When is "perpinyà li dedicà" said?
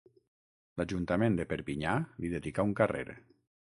1.53-2.71